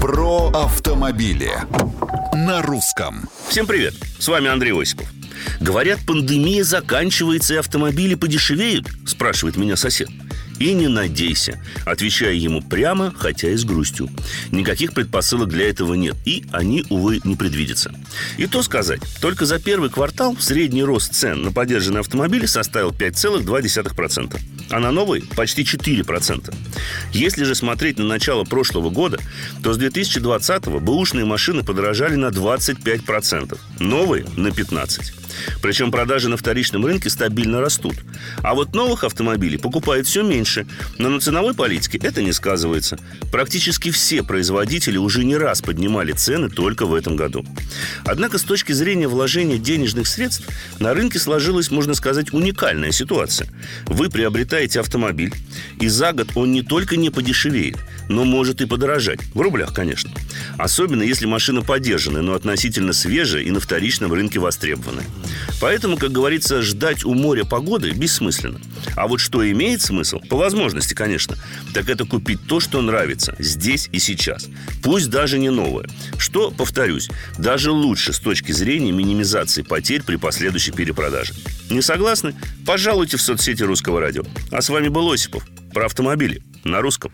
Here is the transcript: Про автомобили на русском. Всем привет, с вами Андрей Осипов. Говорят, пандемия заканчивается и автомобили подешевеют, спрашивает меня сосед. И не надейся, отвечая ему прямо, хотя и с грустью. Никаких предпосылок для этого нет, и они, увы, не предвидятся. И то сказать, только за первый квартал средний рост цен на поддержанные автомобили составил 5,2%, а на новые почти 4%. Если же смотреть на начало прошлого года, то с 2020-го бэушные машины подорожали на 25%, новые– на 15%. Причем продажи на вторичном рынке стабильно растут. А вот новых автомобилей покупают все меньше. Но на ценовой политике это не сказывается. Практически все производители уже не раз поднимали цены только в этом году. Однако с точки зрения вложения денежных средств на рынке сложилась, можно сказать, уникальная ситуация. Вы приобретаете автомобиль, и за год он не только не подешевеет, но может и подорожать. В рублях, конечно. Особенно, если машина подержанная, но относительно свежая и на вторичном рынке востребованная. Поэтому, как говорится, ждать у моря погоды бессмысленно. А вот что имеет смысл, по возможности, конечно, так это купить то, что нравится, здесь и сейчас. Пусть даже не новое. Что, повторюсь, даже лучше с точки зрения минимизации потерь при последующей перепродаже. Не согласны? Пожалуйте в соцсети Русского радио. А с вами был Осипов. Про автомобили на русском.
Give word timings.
Про 0.00 0.48
автомобили 0.54 1.52
на 2.32 2.62
русском. 2.62 3.28
Всем 3.48 3.66
привет, 3.66 3.92
с 4.18 4.28
вами 4.28 4.48
Андрей 4.48 4.72
Осипов. 4.72 5.06
Говорят, 5.60 6.00
пандемия 6.06 6.64
заканчивается 6.64 7.52
и 7.52 7.56
автомобили 7.58 8.14
подешевеют, 8.14 8.88
спрашивает 9.06 9.58
меня 9.58 9.76
сосед. 9.76 10.08
И 10.60 10.74
не 10.74 10.88
надейся, 10.88 11.58
отвечая 11.86 12.34
ему 12.34 12.60
прямо, 12.60 13.14
хотя 13.16 13.48
и 13.48 13.56
с 13.56 13.64
грустью. 13.64 14.10
Никаких 14.52 14.92
предпосылок 14.92 15.48
для 15.48 15.70
этого 15.70 15.94
нет, 15.94 16.16
и 16.26 16.44
они, 16.52 16.84
увы, 16.90 17.18
не 17.24 17.34
предвидятся. 17.34 17.94
И 18.36 18.46
то 18.46 18.62
сказать, 18.62 19.00
только 19.22 19.46
за 19.46 19.58
первый 19.58 19.88
квартал 19.88 20.36
средний 20.38 20.84
рост 20.84 21.14
цен 21.14 21.42
на 21.42 21.50
поддержанные 21.50 22.00
автомобили 22.00 22.44
составил 22.44 22.90
5,2%, 22.90 24.38
а 24.68 24.78
на 24.80 24.92
новые 24.92 25.22
почти 25.34 25.62
4%. 25.62 26.54
Если 27.14 27.44
же 27.44 27.54
смотреть 27.54 27.98
на 27.98 28.04
начало 28.04 28.44
прошлого 28.44 28.90
года, 28.90 29.18
то 29.62 29.72
с 29.72 29.78
2020-го 29.78 30.78
бэушные 30.78 31.24
машины 31.24 31.64
подорожали 31.64 32.16
на 32.16 32.26
25%, 32.26 33.58
новые– 33.78 34.26
на 34.36 34.48
15%. 34.48 35.19
Причем 35.62 35.90
продажи 35.90 36.28
на 36.28 36.36
вторичном 36.36 36.86
рынке 36.86 37.10
стабильно 37.10 37.60
растут. 37.60 37.96
А 38.42 38.54
вот 38.54 38.74
новых 38.74 39.04
автомобилей 39.04 39.58
покупают 39.58 40.06
все 40.06 40.22
меньше. 40.22 40.66
Но 40.98 41.08
на 41.08 41.20
ценовой 41.20 41.54
политике 41.54 41.98
это 42.02 42.22
не 42.22 42.32
сказывается. 42.32 42.98
Практически 43.30 43.90
все 43.90 44.22
производители 44.22 44.96
уже 44.96 45.24
не 45.24 45.36
раз 45.36 45.62
поднимали 45.62 46.12
цены 46.12 46.48
только 46.48 46.86
в 46.86 46.94
этом 46.94 47.16
году. 47.16 47.44
Однако 48.04 48.38
с 48.38 48.42
точки 48.42 48.72
зрения 48.72 49.08
вложения 49.08 49.58
денежных 49.58 50.06
средств 50.06 50.46
на 50.78 50.94
рынке 50.94 51.18
сложилась, 51.18 51.70
можно 51.70 51.94
сказать, 51.94 52.32
уникальная 52.32 52.92
ситуация. 52.92 53.48
Вы 53.86 54.10
приобретаете 54.10 54.80
автомобиль, 54.80 55.34
и 55.80 55.88
за 55.88 56.12
год 56.12 56.28
он 56.34 56.52
не 56.52 56.62
только 56.62 56.96
не 56.96 57.10
подешевеет, 57.10 57.78
но 58.10 58.24
может 58.24 58.60
и 58.60 58.66
подорожать. 58.66 59.20
В 59.34 59.40
рублях, 59.40 59.72
конечно. 59.72 60.10
Особенно, 60.58 61.02
если 61.02 61.26
машина 61.26 61.62
подержанная, 61.62 62.22
но 62.22 62.34
относительно 62.34 62.92
свежая 62.92 63.42
и 63.42 63.50
на 63.50 63.60
вторичном 63.60 64.12
рынке 64.12 64.40
востребованная. 64.40 65.06
Поэтому, 65.60 65.96
как 65.96 66.10
говорится, 66.10 66.60
ждать 66.60 67.04
у 67.04 67.14
моря 67.14 67.44
погоды 67.44 67.92
бессмысленно. 67.92 68.60
А 68.96 69.06
вот 69.06 69.20
что 69.20 69.48
имеет 69.48 69.80
смысл, 69.80 70.18
по 70.28 70.36
возможности, 70.36 70.92
конечно, 70.92 71.36
так 71.72 71.88
это 71.88 72.04
купить 72.04 72.40
то, 72.46 72.58
что 72.58 72.82
нравится, 72.82 73.36
здесь 73.38 73.88
и 73.92 74.00
сейчас. 74.00 74.48
Пусть 74.82 75.08
даже 75.08 75.38
не 75.38 75.50
новое. 75.50 75.86
Что, 76.18 76.50
повторюсь, 76.50 77.08
даже 77.38 77.70
лучше 77.70 78.12
с 78.12 78.18
точки 78.18 78.50
зрения 78.50 78.90
минимизации 78.90 79.62
потерь 79.62 80.02
при 80.02 80.16
последующей 80.16 80.72
перепродаже. 80.72 81.32
Не 81.70 81.80
согласны? 81.80 82.34
Пожалуйте 82.66 83.16
в 83.16 83.22
соцсети 83.22 83.62
Русского 83.62 84.00
радио. 84.00 84.24
А 84.50 84.62
с 84.62 84.68
вами 84.68 84.88
был 84.88 85.12
Осипов. 85.12 85.46
Про 85.72 85.86
автомобили 85.86 86.42
на 86.64 86.80
русском. 86.80 87.12